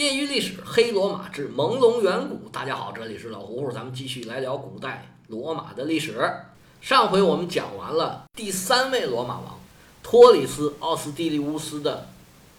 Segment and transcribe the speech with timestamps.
[0.00, 2.48] 业余历史，黑罗马至朦胧远古。
[2.48, 6.18] 大家好，这里是老胡胡，咱们继续来聊古代罗马的历史。
[6.80, 9.60] 上回我们讲完了第三位罗马王
[10.02, 12.06] 托里斯·奥斯蒂利乌斯的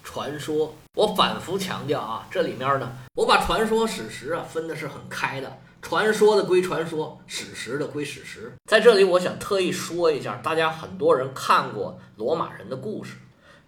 [0.04, 0.72] 传说。
[0.94, 8.52] 我反复强调啊，这里面呢，我把传说、史实啊分的是很开的，传说的归传说，史实的归史实。
[8.66, 13.14] 在这里，我想特意说一下，大家很多人看过《罗马人的故事》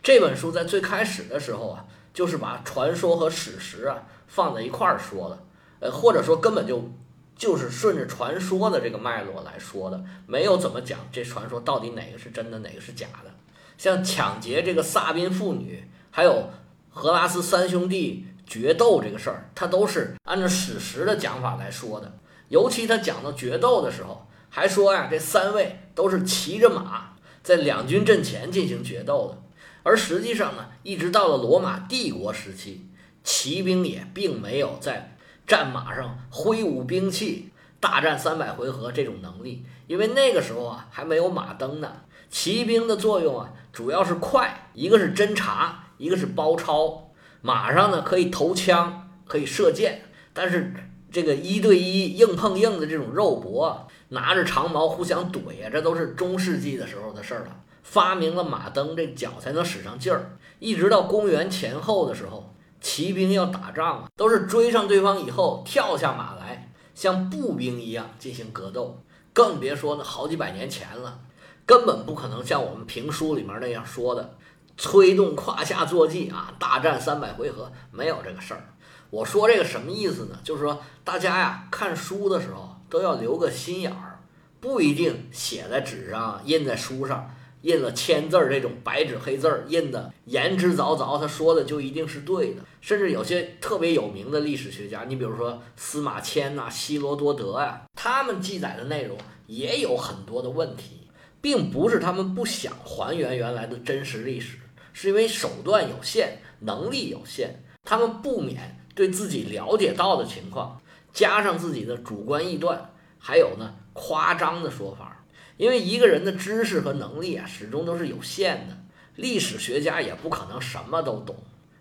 [0.01, 1.85] 这本书，在最开始的时候啊。
[2.15, 5.39] 就是把传说和史实啊放在一块儿说的，
[5.81, 6.89] 呃，或者说根本就
[7.37, 13.31] 就是顺着传说的这个脉络来说的，没有怎么讲这传说到底哪个是真的，哪个是假的。
[13.77, 16.49] 像抢劫这个萨宾妇女，还有
[16.91, 22.13] 荷拉斯三兄弟决斗这个事儿，他都是按照史实的讲法来说的。
[22.49, 29.43] 尤其他讲到决斗的时候，还说呀，这三位都是骑着马在两军阵前进行决斗的。
[29.85, 32.89] 而实际上呢，一直到了罗马帝国时期，
[33.23, 35.17] 骑兵也并没有在
[35.47, 41.93] 战马上挥舞兵器、大战三百回合这种能力，因为那个时候啊还没有马灯呢。
[42.31, 47.13] 骑兵的作用啊主要是快，一个是侦察，一个是包抄。
[47.43, 50.73] 马上呢可以投枪，可以射箭，但是
[51.13, 57.61] 这个一对一硬碰硬的这种肉搏，拿着长矛互相怼呀，这都是中世纪的时候的事儿了。
[57.85, 60.37] 发明了马灯，这脚才能使上劲儿。
[60.59, 68.99] 一直到公元前后的时候，骑兵要打仗啊，都是追上对方以后跳下马来，像步兵一样进行格斗。
[69.33, 71.21] 更别说那好几百年前了，
[71.67, 74.37] 根本不可能像我们评书里面那样说的，
[74.77, 78.65] 催动胯下坐骑啊，大战三百回合，没有这个事儿。
[79.11, 80.39] 我说这个什么意思呢？
[80.43, 84.21] 就是说大家呀，看书的时候都要留个心眼儿，
[84.61, 87.31] 不一定写在纸上，印在书上。
[87.65, 92.61] 印了签字儿这种白纸黑字儿印的言之凿凿，他说的就一定是对的。
[92.83, 101.09] 甚至有些特别有名的历史学家，你比如说司马迁呐、希罗多德呀，他们记载的内容也有很多的问题，
[101.41, 104.59] 并不是他们不想还原原来的真实历史，
[104.93, 110.79] 是因为手段有限、能力有限，他们不免对自己了解到的情况
[111.15, 115.14] 加上自己的主观臆断，还有呢夸张的说法。
[115.57, 118.77] 因为一个人的知识和能力啊，始终都是有限的。
[119.17, 121.37] 历史学家也不可能什么都懂，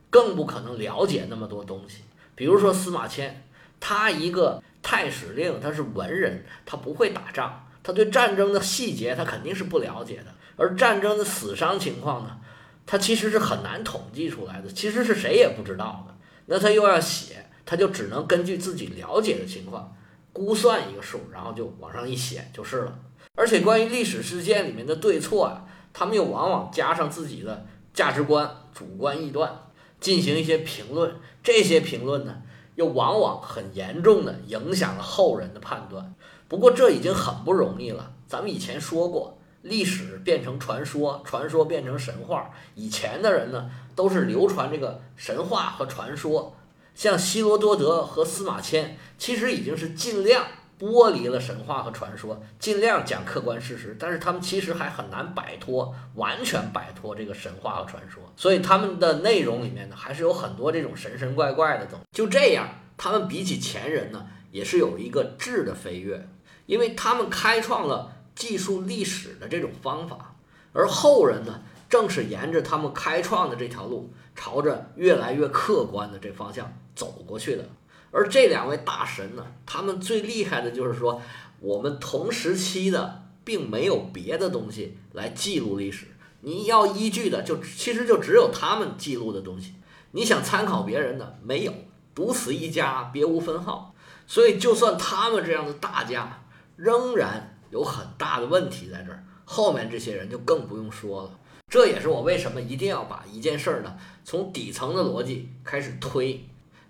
[0.10, 2.04] 更不可能了解那么多东西。
[2.36, 3.48] 比如说司马迁，
[3.80, 10.26] 他一个太史令，他是文人，他不会打仗，他对战争的细节他肯定是不了解的。
[10.56, 12.40] 而战争的死伤情况呢，
[12.86, 16.16] 他其实是很难统计出来的，其实是谁也不知道的。
[16.46, 19.96] 那他又要写，他就只能根据自己了解的情况
[20.32, 23.00] 估算一个数，然后就往上一写就是了。
[23.36, 29.60] 而且关于历史事件里面的对错啊，他们又往往加上自己的价值观、主观臆断，
[30.00, 31.16] 进行一些评论。
[31.42, 32.44] 这些评论呢，
[32.76, 36.14] 又往往很严重的影响了后人的判断。
[36.48, 38.12] 不过这已经很不容易了。
[38.28, 42.52] 咱们以前说过，历史变成传说，传说变成神话。
[42.76, 46.56] 以前的人呢，都是流传这个神话和传说。
[46.94, 50.46] 像希罗多德和司马迁，其实已经是尽量。
[50.80, 62.06] 剥离了神话和传说，尽量讲客观事实，但是他们其实还很难摆脱，完全摆脱这个神话和传说，所以他们的内容里面呢，还是有很多这种神神怪怪的东西。
[62.12, 62.68] 就这样，
[62.98, 66.28] 他们比起前人呢，也是有一个质的飞跃，
[66.66, 70.36] 因为他们开创了记述历史的这种方法，
[70.74, 77.64] 而后人呢，正是沿着他们开创的这条路，朝着越来越客观的这方向走过去的。
[78.14, 81.20] 而这两位大神呢，他们最厉害的就是说，
[81.60, 86.06] 我们同时期的并没有别的东西来记录历史，
[86.42, 89.74] 你要依据的就其实就只有他们记录的东西。
[90.12, 91.74] 你想参考别人的，没有，
[92.14, 93.96] 独此一家，别无分号。
[94.28, 96.46] 所以，就算他们这样的大家，
[96.76, 99.24] 仍然有很大的问题在这儿。
[99.44, 101.32] 后面这些人就更不用说了。
[101.68, 106.48] 这也是我为什么一定要把一件事儿呢，从底层的逻辑开始推。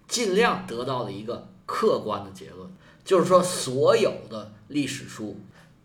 [0.08, 2.70] 尽量得到了一个客观的结论，
[3.04, 5.38] 就是说，所有的历史书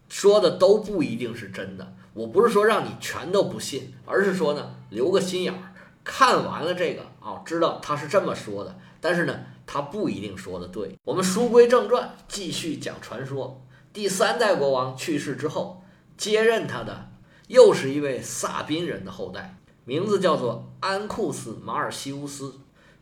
[0.09, 1.95] 说的都不一定是真的。
[2.15, 5.73] 我不是说让你全都不信，而是说呢，留个心眼儿，
[6.03, 10.99] 看完了这个啊，知道他是这么说的，但是呢，他不一定说的对。
[11.05, 13.63] 我们书归正传，继续讲传说。
[13.93, 15.83] 第三代国王去世之后，
[16.17, 17.11] 接任他的
[17.47, 22.55] 又是一位萨宾人的后代，名字叫做安库斯·马尔西乌斯。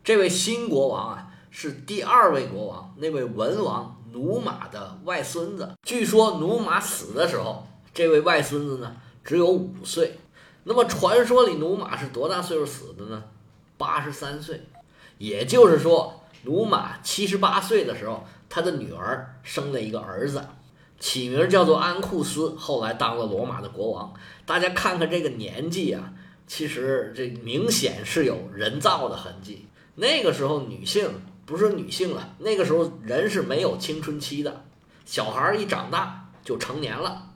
[0.06, 5.72] 这位新国王啊，是第二位国王，那位文王努马的外孙子。
[5.82, 8.94] 据说努马死的时候，这位外孙子呢
[9.24, 10.20] 只有五岁。
[10.62, 13.24] 那么传说里努马是多大岁数死的呢？
[13.76, 14.62] 八十三岁。
[15.18, 20.40] 也就是说，努马七十八岁的时候，他的女儿生了一个儿子，
[21.00, 24.14] 起名叫做安库斯，后来当了罗马的国王。
[24.44, 26.12] 大家看看这个年纪啊，
[26.46, 29.66] 其实这明显是有人造的痕迹。
[29.96, 31.10] 那个时候女性
[31.44, 34.64] 不是女性了，那个时候人是没有青春期的，
[35.04, 37.30] 小孩一长大就成年了。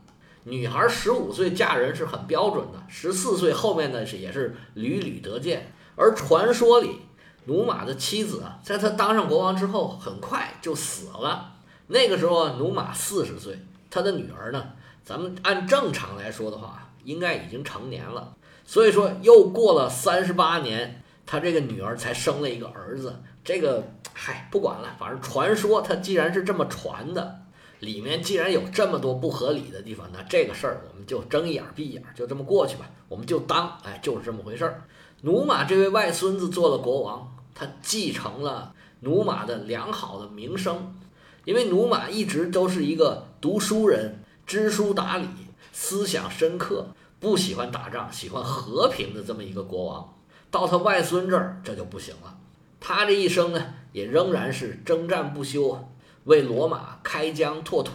[0.44, 5.72] 女孩十五岁嫁人是很标准的，十四岁后面呢是也是屡屡得见。
[5.96, 7.00] 而传说里，
[7.44, 11.54] 努马的妻子啊，在他当上国王之后，很快就死了。
[11.88, 13.58] 那个时候努马四十岁，
[13.90, 14.72] 他的女儿呢，
[15.04, 18.34] 咱们按正常来说的话，应该已经成年了。
[18.64, 23.14] 所以说，又过了三十八年，他这个女儿才生了一个儿子。
[23.44, 27.42] 这个，嗨，不管了，反正传说他既然是这么传的。
[27.78, 32.90] 里面既然有这么多不合理的地方，那这个事儿我们就睁一眼闭一眼，就这么过去吧。
[33.08, 34.82] 我们就当，哎，就是这么回事儿。
[35.20, 40.96] 努马这位外孙子做了国王，他继承了努马的良好的名声，
[41.44, 45.28] 因为努马一直都是一个读书人、知书达理、
[45.70, 46.88] 思想深刻、
[47.20, 50.12] 不喜欢打仗、喜欢和平的这么一个国王。
[50.50, 52.36] 到他外孙这儿，这就不行了。
[52.80, 55.88] 他这一生呢，也仍然是征战不休。
[56.24, 57.92] 为罗马开疆拓土，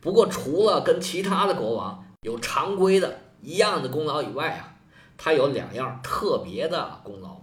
[0.00, 4.76] 不过除了跟其他的国王有常规的一样的功劳以外啊，
[5.18, 7.36] 他有两样特别的功劳。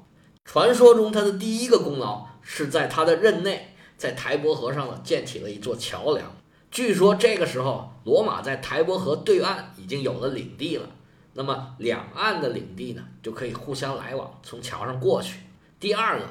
[0.46, 6.32] 传说中，他的第一个功劳是在他的任内，在台伯河上呢建起了一座桥梁。
[6.72, 10.88] 据说这个时候，罗马在台伯河对岸已经有了领地了，
[11.34, 15.40] 那么两岸的领地呢就可以互相来往，从桥上过去。
[15.80, 16.26] 第二个，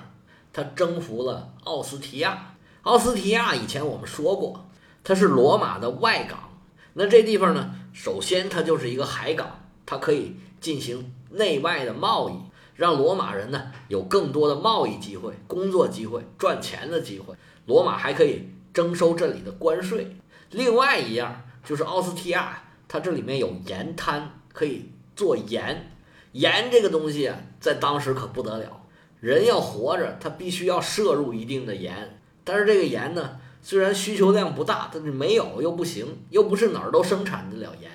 [0.52, 2.54] 他征服了奥斯提亚。
[2.82, 4.68] 奥斯提亚以前我们说过，
[5.04, 6.50] 它是罗马的外港。
[6.94, 12.34] 那这地方呢，首先它就是一个海港，它可以进行内外的贸易，
[12.74, 17.34] 让罗马人呢有更多的贸易机会、工作机会、赚钱的机会。
[17.66, 20.16] 罗马还可以征收这里的关税。
[20.50, 25.90] 另外一样就是奥斯提亚，它这里面有盐滩，可以做盐。
[26.32, 28.82] 盐这个东西啊，在当时可不得了，
[29.20, 32.18] 人要活着，他必须要摄入一定的盐。
[32.44, 37.90] 但是这个盐呢，虽然需求量不大，但是没有又不行，又不是哪儿都生产得了盐，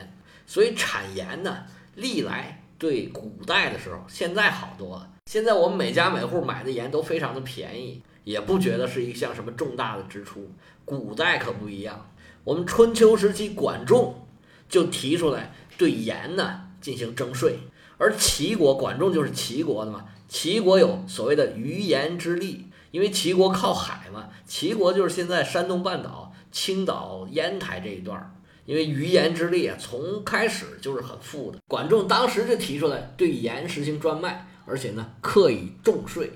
[0.46, 1.64] 所以产盐呢，
[1.96, 5.10] 历来对古代的时候，现在好多了。
[5.26, 10.52] 现在我们每家每户买的盐都非常的便宜，也不觉得是一项什么重大的支出。
[10.84, 12.10] 古代可不一样，
[12.44, 14.28] 我们春秋时期管仲
[14.70, 17.60] 就提出来对盐呢进行征税，
[17.98, 22.68] 而齐国管仲就是齐国的嘛，齐国有所谓的鱼盐之利。
[22.92, 28.32] 因为齐国靠海嘛，齐国就是现在山东半岛、青岛、烟台这一段儿。
[28.66, 31.60] 因为鱼盐之利啊，从开始就是很富的。
[31.68, 36.32] 管仲当时就提出来对盐实行专卖，而且呢，课以重税。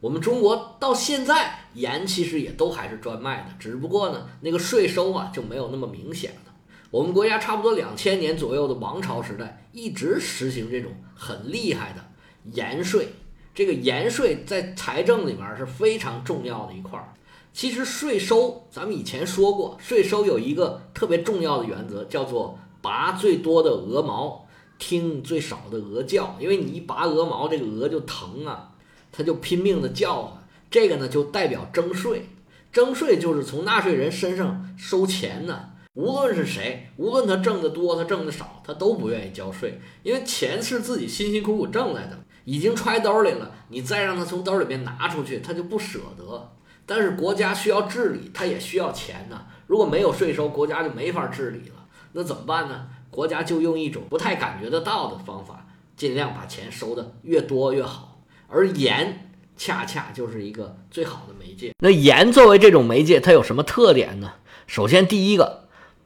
[0.00, 6.49] 我们中国到现在盐其实也都还是专卖的，只不过呢，那个税收啊就没有那么明显了。
[6.90, 12.04] 我们国家差不多两千年左右的王朝时代，一直实行这种很厉害的
[12.52, 13.10] 盐税。
[13.54, 17.14] 这个盐税在财政里面是非常重要的一块儿。
[17.52, 24.46] 其实税收，咱们以前说过，税收有一个特别重要的原则，叫做拔最多的鹅毛，
[24.78, 26.36] 听最少的鹅叫。
[26.40, 28.72] 因为你一拔鹅毛，这个鹅就疼啊，
[29.12, 30.42] 它就拼命的叫唤。
[30.70, 32.26] 这个呢，就代表征税。
[32.72, 35.70] 征税就是从纳税人身上收钱呢。
[35.94, 42.18] 无论是谁，无论他挣得多，他挣得少，他都不愿意交税，因为钱是自己辛辛苦苦挣来的。
[42.44, 46.52] 已经揣兜里了，你再让他从兜里面拿出去，他就不舍得。
[46.86, 49.46] 但是国家需要治理，他也需要钱呢。
[49.66, 51.86] 如果没有税收，国家就没法治理了。
[52.12, 52.86] 那怎么办呢？
[53.10, 55.66] 国家就用一种不太感觉得到的方法，
[55.96, 58.22] 尽量把钱收的越多越好。
[58.48, 61.72] 而盐恰恰就是一个最好的媒介。
[61.80, 64.32] 那盐作为这种媒介，它有什么特点呢？
[64.66, 65.59] 首先，第一个，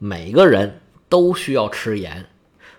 [0.06, 2.26] 每个人都需要吃盐。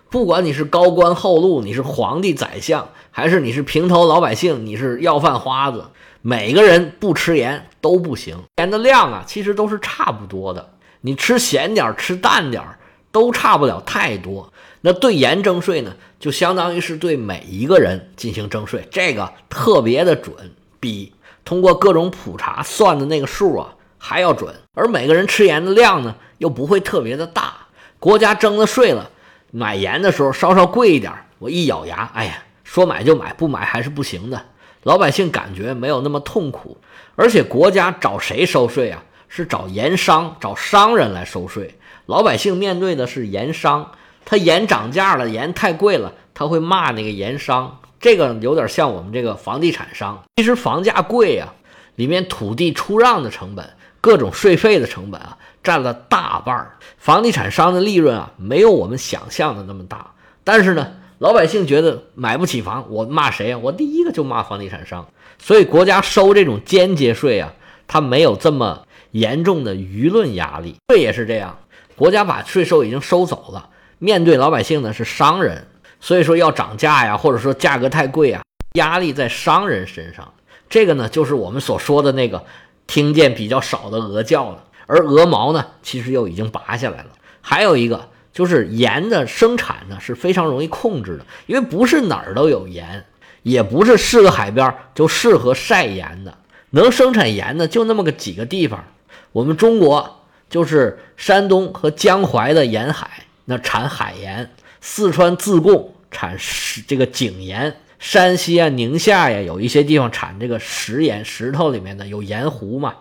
[0.08, 5.86] 不管你是高官厚禄，你是皇帝宰相，还是你是平头老百姓，你是要饭花子，
[6.22, 8.36] 每个人不吃盐都不行。
[8.58, 10.74] 盐的量啊，其实都是差不多的。
[11.00, 12.78] 你吃咸点儿，吃淡点儿，
[13.10, 14.52] 都差不了太多。
[14.82, 21.12] 那对盐征税呢，就相当于是对每一个人进行征税，这个特别的准，比
[21.44, 24.54] 通过各种普查算的那个数啊还要准。
[24.74, 27.54] 而每个人吃盐的量呢，又不会特别的大。
[27.98, 29.10] 国家征了税了。
[29.52, 34.42] 买盐的时候稍稍贵一点，我一咬牙，哎呀，说买就买，不买还是不行的。
[34.82, 36.76] 老百姓感觉没有那么痛苦，
[37.14, 39.02] 而且国家找谁收税啊？
[39.28, 41.78] 是找盐商，找商人来收税。
[42.06, 43.92] 老百姓面对的是盐商，
[44.24, 47.80] 他盐涨价了，盐太贵了，他会骂那个盐商。
[47.98, 50.22] 这个有点像我们这个房地产商。
[50.36, 51.54] 其实房价贵啊，
[51.96, 53.68] 里面土地出让的成本、
[54.00, 56.78] 各种税费的成本啊，占了大半儿。
[56.96, 60.12] 房地产商的利润啊，没有我们想象的那么大。
[60.44, 63.58] 但是呢，老百姓觉得买不起房，我骂谁啊？
[63.58, 65.06] 我第一个就骂房地产商。
[65.38, 67.52] 所以国家收这种间接税啊，
[67.86, 70.76] 它没有这么严重的舆论压力。
[70.88, 71.58] 税也是这样，
[71.94, 75.66] 国家把税收已经收走了，面对老百姓呢是商人，
[76.00, 78.42] 所以说要涨价呀，或者说价格太贵啊，
[78.74, 80.32] 压力在商人身上。
[80.68, 82.44] 这个呢，就是我们所说的那个
[82.86, 87.10] 听见比较少的鹅叫了，而鹅毛呢，其实又已经拔下来了。
[87.40, 88.08] 还有一个。
[88.36, 93.02] 就是盐的生产呢是非常容易控制的，因为不是哪儿都有盐，
[93.42, 96.36] 也不是是个海边就适合晒盐的。
[96.68, 98.84] 能生产盐的就那么个几个地方。
[99.32, 100.20] 我们中国
[100.50, 104.44] 就是山东和江淮的沿海，那产海盐；
[104.82, 112.94] 四川自贡产石这个井盐，山西啊、宁夏呀有一些地方产这个石盐，石头里面的有盐湖嘛，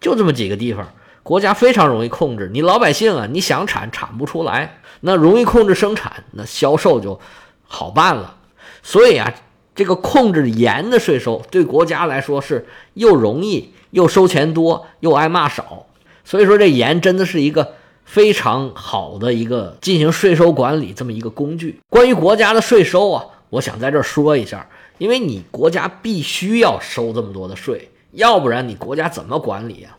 [0.00, 0.88] 就这么几个地方。
[1.22, 7.18] 国家非常容易控制你老百姓啊，你想产产不出来，那容易控制生产，那销售就
[7.66, 8.36] 好办了。
[8.82, 9.34] 所以啊，
[9.74, 15.86] 这个控制盐的税收对国家来说是又容易又收钱多又挨骂少。
[16.24, 17.74] 所以说这盐真的是一个
[18.04, 21.80] 非常好的一个进行税收管理这么一个工具。
[21.88, 29.96] 关于国家的税收啊，我想在这儿说一下，因为你国家必须要收这么多的税，要不然你国家怎么管理啊？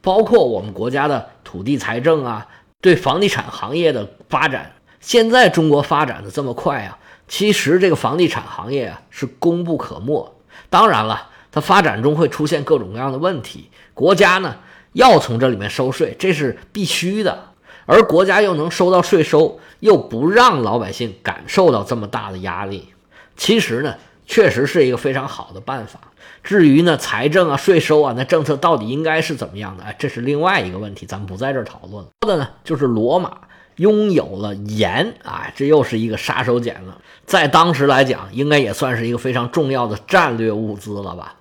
[0.00, 2.46] 包括我们国家的土地财政啊，
[2.80, 10.32] 对房地产行业的发展，现在中国发展的这么快啊，其实这个房地产行业啊是功不可没。
[10.70, 14.56] 当然了，它发展中会出现各种各样的问题，国家呢
[14.92, 17.47] 要从这里面收税，这是必须的。
[17.88, 22.90] 而国家又能收到税收，又不让老百姓感受到这么大的压力，
[23.34, 23.94] 其实呢，
[24.26, 25.98] 确实是一个非常好的办法。
[26.44, 29.84] 至于呢，财政啊、税收啊，那政策到底应该是怎么样的？
[29.84, 32.04] 哎，这是另外一个问题，咱们不在这儿讨论。
[32.20, 33.32] 说的呢，就是罗马
[33.76, 37.00] 拥有了盐，啊，这又是一个杀手锏了。
[37.24, 41.36] 在当时来讲，应该也算是一个非常重要的战略物资了吧？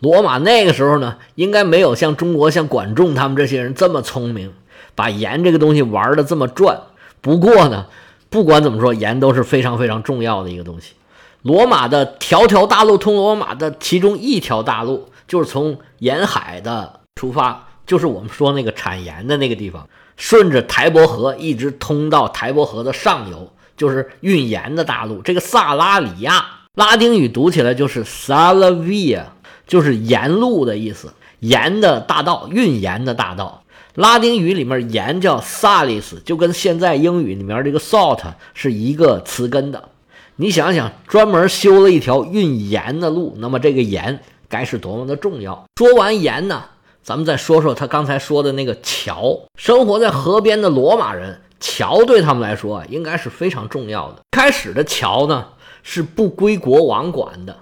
[0.00, 4.52] 罗马那个时候呢，应该没有像中国像管仲他们这些人这么聪明，
[4.96, 6.80] 把盐这个东西玩的这么转。
[7.20, 7.86] 不过呢，
[8.28, 10.94] 不管怎么说，盐都是非常非常重要的一个东西。
[11.42, 25.22] 罗马的条条大路通罗马的其中一条大路，就是从沿海的出发，就是我们说那个产盐的那个地方，顺着台伯河一直通到台伯河的上游，就是运盐的大路。
[25.22, 29.26] 这个萨拉里亚，拉丁语读起来就是 Salavia，
[29.68, 33.62] 就是盐路的意思，盐的大道，运盐的大道。
[33.96, 38.20] 拉丁语里面盐叫 Salis，就跟现在英语里面这个 salt
[38.52, 39.88] 是一个词根的。
[40.36, 45.64] 你想想，专门修了一条运盐的路，那么这个盐该是多么的重要。
[45.76, 46.62] 说完盐呢，
[47.02, 49.40] 咱们再说说他刚才说的那个桥。
[49.58, 54.20] 生活在河边的罗马人，桥对他们来说，应该是非常重要的。
[54.32, 55.46] 开始的桥呢
[55.82, 57.56] 是不归国王管的，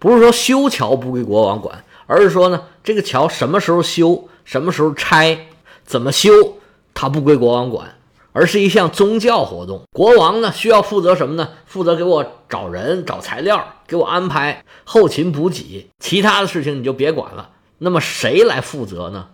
[0.00, 5.46] 不是说修桥不归国王管，而是说呢，这个桥什么时候修，什么时候拆，
[5.86, 6.58] 怎么修，
[6.92, 7.94] 它不归国王管。
[8.32, 11.48] 而是一项宗教活动，国王呢需要负责什么呢？
[11.64, 17.52] 负责给我找人、找材料，给我安排后勤补给，其他的事情你就别管了。
[17.78, 19.28] 那么谁来负责呢？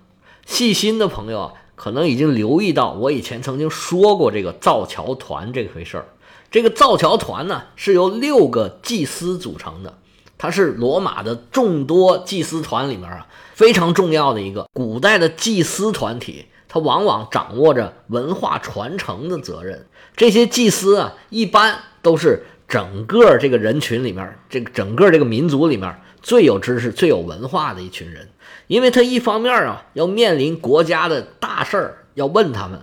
[0.46, 6.06] 细心的朋友啊，可能已经留意到，我以前曾经说过这个造桥团这回事儿。
[6.52, 9.98] 这个造桥团呢是由六个祭司组成的，
[10.42, 16.46] 他是罗马的众多祭司团里面啊非常重要的一个古代的祭司团体。
[16.66, 19.86] 他往往掌握着文化传承的责任。
[20.16, 28.28] 这些祭司啊，一般都是整个这个人群里面，这个整个这个民族里面最有知识、最有文化的一群人。
[28.66, 32.80] 因为他一方面啊，要面临国家的大事儿，要问他们，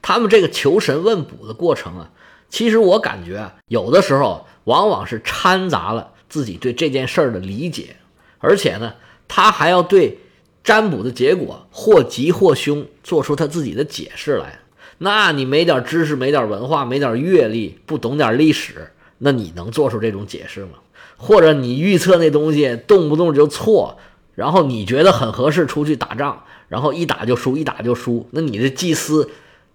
[0.00, 2.10] 他们这个求神问卜的过程啊，
[2.48, 7.96] 其实我感觉啊，有的时候往往是掺杂了自己对这件事儿的理解，
[8.38, 8.94] 而且呢，
[9.28, 10.18] 他还要对。
[10.64, 14.60] 占卜的结果或吉或凶，做出他自己的解释来。
[14.96, 20.78] 那你没点知识，没点文化，没点阅历，不懂点历史，那你能做出这种解释吗？
[21.18, 23.98] 或者你预测那东西动不动就错，
[24.34, 29.28] 然后你觉得很合适出去打仗，然后一打就输，一打就输，那你的祭司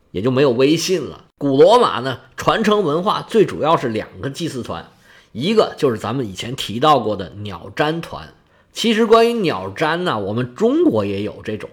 [0.09, 1.25] 也就没有威信了。
[1.37, 4.89] 古罗马呢，传承文化最主要是两个祭祀团，
[5.31, 8.33] 一个就是咱们以前提到过的鸟占团。
[8.71, 11.69] 其实关于鸟占呢，我们中国也有这种，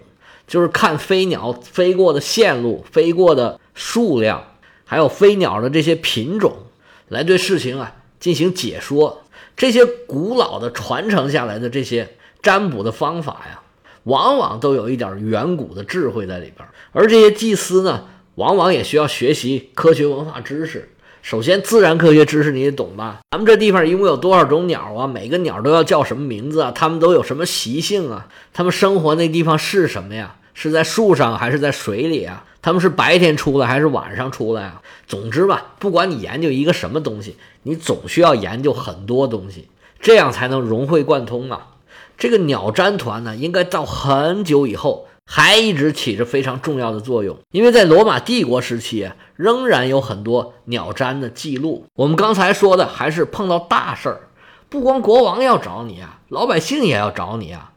[0.47, 4.43] 就是看飞鸟飞过的线路、飞过的数量，
[4.85, 6.57] 还有飞鸟的这些品种，
[7.07, 9.23] 来对事情啊进行解说。
[9.55, 13.61] 这些古老的传承下来的这些占卜的方法呀，
[14.03, 16.67] 往往都有一点远古的智慧在里边。
[16.91, 20.89] 而这些祭司呢，往往也需要学习科学文化知识。
[21.27, 23.19] 首先，自然科学知识你得懂吧？
[23.31, 25.05] 咱们这地方一共有多少种鸟啊？
[25.05, 26.71] 每个鸟都要叫什么名字啊？
[26.73, 28.27] 它们都有什么习性啊？
[28.53, 30.37] 它们生活那地方是什么呀？
[30.53, 32.45] 是在树上还是在水里啊？
[32.61, 34.81] 它们是白天出来还是晚上出来啊？
[35.05, 39.67] 总之吧，不管你研究一个什么东西，你总需要研究很多东西，
[39.99, 41.71] 这样才能融会贯通啊。
[42.17, 45.07] 这个鸟占团呢，应该到很久以后。
[45.29, 51.85] 还一直起着非常重要的作用，因为在罗马帝国时期啊，仍然有很多鸟占的记录。
[51.95, 54.29] 我们刚才说的还是碰到大事儿，
[54.69, 57.73] 不光国王要找你啊，老百姓也要找你啊。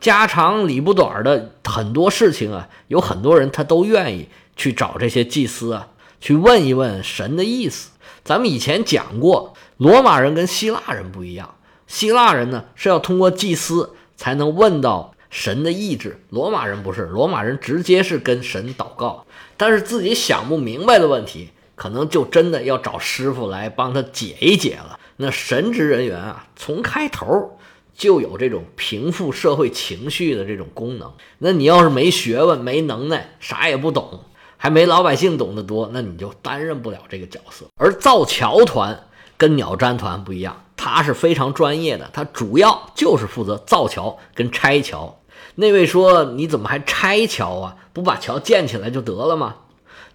[0.00, 5.88] 家长里不短的很多事情啊，有很多人他都愿意去找这些祭司啊，
[6.20, 7.92] 去问一问神的意思。
[8.22, 11.54] 咱们以前讲过，罗马人跟希腊人不一样，
[11.86, 15.11] 希腊人呢是要通过祭司才能问到。
[15.32, 19.24] 神的意志，罗马人不是，罗马人直接是跟神祷告，
[19.56, 25.00] 但是自己想不明白的问题，可能就真的要找师傅来帮他解一解了。
[25.16, 27.58] 那神职人员啊，从开头
[27.94, 31.10] 就有这种平复社会情绪的这种功能。
[31.38, 34.20] 那你要是没学问、没能耐、啥也不懂，
[34.58, 37.64] 还没老百姓懂得多，那你就担任不了这个角色。
[37.76, 39.04] 而造桥团
[39.38, 45.18] 跟鸟占团不一样，他是非常专业的，他主要就是负责造桥跟拆桥。
[45.54, 47.76] 那位说：“你怎么还拆桥啊？
[47.92, 49.56] 不把桥建起来就得了吗？”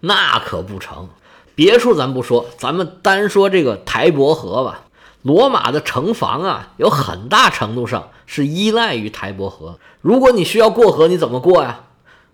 [0.02, 1.10] 那可不成。
[1.56, 4.86] 别处咱不说，咱们单说这个台伯河吧。
[5.24, 9.80] 罗马的城防啊，有很大程度上是依赖于台伯河。
[10.02, 11.82] 如果你需要过河，你怎么过呀？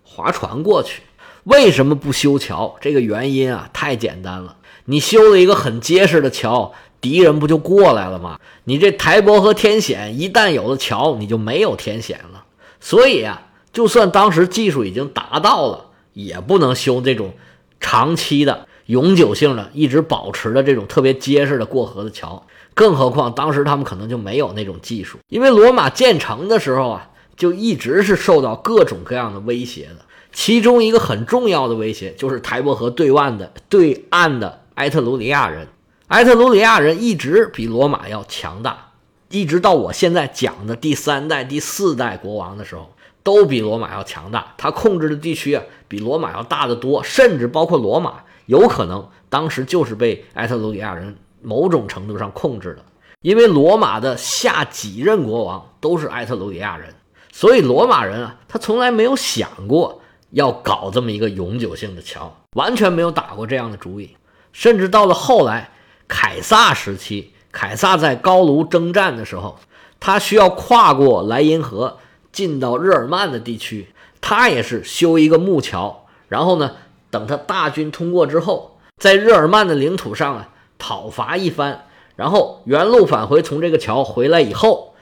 [0.04, 1.02] 划船过去。
[1.44, 2.76] 为什么不修桥？
[2.80, 4.56] 这个原因啊，太简单了。
[4.84, 8.38] 你修了一个很结实的桥，敌人不就过来了吗？
[8.64, 12.44] 你这台伯河天险，一旦有了桥，你就没有天险了。
[12.84, 13.40] 所以啊，
[13.72, 17.32] 就算当时技术已经达到了，也不能修这种
[17.80, 22.46] 长期的、永久性的、一直保持的这种特别结实的过河的桥。
[22.74, 30.04] 更何况当时他们可能就没有那种技术，因为罗马建成的时候啊，就一直是受到各种各样的威胁的。
[30.34, 35.66] 其中一个很重要的威胁就是台伯河对岸的对岸的埃特鲁里亚人。
[36.08, 38.90] 埃特鲁里亚人一直比罗马要强大。
[39.34, 42.94] 一直到我现在讲的第三代、第四代国王的时候，
[43.24, 44.54] 都比罗马要强大。
[44.56, 52.84] 他控制的地区啊，比罗马要大得多，甚至包括罗马，有可能当时就是被埃特鲁里亚人某种程度上控制的。
[53.22, 56.94] 因为罗马的下几任国王都是埃特鲁里亚人，
[57.32, 64.16] 所以罗马人啊，他从来没有想过要搞这么一个永久性的桥，完全没有打过这样的主意。
[64.52, 65.70] 甚至到了后来，
[66.06, 67.32] 凯撒时期。
[67.54, 69.56] 凯撒在高卢征战的时候，
[70.00, 71.98] 他需要跨过莱茵河
[72.32, 73.86] 进到日耳曼的地区，
[74.20, 76.72] 他也是修一个木桥，然后呢，
[77.10, 81.86] 等他大军通过之后，在日耳曼的领土上啊讨伐一番，
[82.16, 84.94] 然后原路返回，从这个桥回来以后，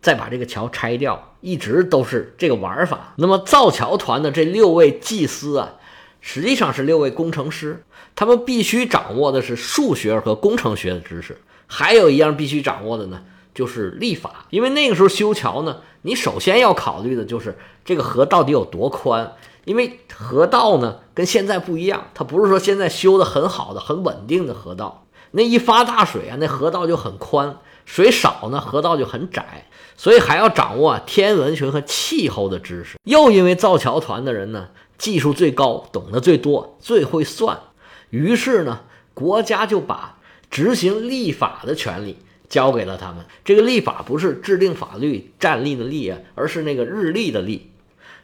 [0.00, 3.12] 再把这个桥拆掉，一直都是这个玩法。
[3.16, 5.74] 那么造桥团的这六位祭司啊，
[6.22, 7.84] 实际上是六位工程师，
[8.16, 11.38] 他们必须掌握的是数学和工程学的知识。
[11.68, 13.22] 还有一样必须掌握的呢，
[13.54, 14.46] 就是立法。
[14.50, 19.34] 因为那个时候修桥呢，你首先要考虑的就是这个河到底有多宽。
[19.64, 25.04] 因为河道呢跟现在不一样，它不是说现在修的很好的、很稳定的河道。
[25.32, 29.66] 那一发大水啊，那河道就很宽；水少呢，河道就很窄。
[29.94, 32.96] 所以还要掌握天文学和气候的知识。
[33.04, 37.60] 又因为造桥团的人呢，技术最高，懂得最多，最会算，
[38.08, 38.80] 于是呢，
[39.12, 40.17] 国家就把。
[40.50, 42.16] 执行立法的权利
[42.48, 43.24] 交给了他们。
[43.44, 47.70] 这个立法不是制定法律站立的立啊，而是那个日历的历。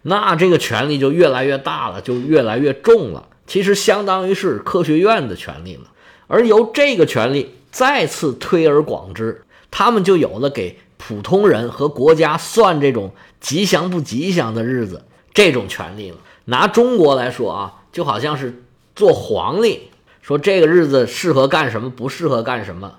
[0.03, 3.29] 那这个权力就越来越大了，就越来越重了。
[3.47, 5.91] 其实相当于是科学院的权利了。
[6.27, 16.17] 而由这个权利再次推而广之，他们就有了给普通人和国家算这种吉祥不吉祥的日子这种权利了。
[16.47, 18.63] 拿中国来说啊，就好像是
[18.95, 19.89] 做皇帝。
[20.25, 22.95] 说这个日子适合干什么，不适合干什么，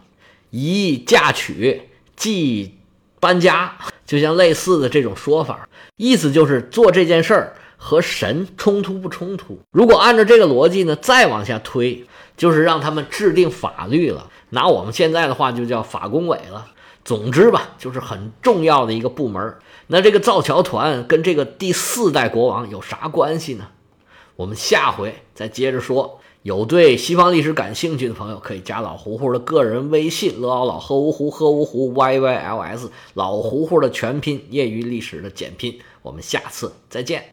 [0.52, 1.82] 宜嫁娶，
[2.16, 2.78] 忌
[3.20, 9.60] 搬家，就像类似的这种说法，意思就是做这件事儿和神冲突不冲突。
[9.72, 12.06] 如果按照这个逻辑呢，再往下推，
[12.38, 14.30] 就是让他们制定法律了。
[14.52, 16.68] 拿我们现在的话就叫法工委了。
[17.04, 19.56] 总之吧，就是很重要的一个部门。
[19.88, 23.70] 那这个造桥团跟这个第四代国王有啥关系呢？
[24.36, 26.20] 我们下回再接着说。
[26.46, 35.76] 有对西方历史感兴趣的朋友，可以加老胡胡的个人微信：乐奥老喝芜湖喝芜湖 Y Y L S，老胡胡的全拼，业余历史的简拼。
[36.04, 37.24] 我们下次再见。